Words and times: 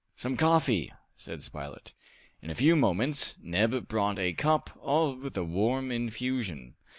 "Some 0.15 0.35
coffee!" 0.35 0.91
said 1.15 1.43
Spilett. 1.43 1.93
In 2.41 2.49
a 2.49 2.55
few 2.55 2.75
moments 2.75 3.35
Neb 3.39 3.87
brought 3.87 4.17
a 4.17 4.33
cup 4.33 4.71
of 4.81 5.33
the 5.33 5.43
warm 5.43 5.91
infusion. 5.91 6.73